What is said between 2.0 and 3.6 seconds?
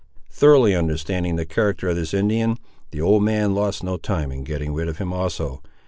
Indian, the old man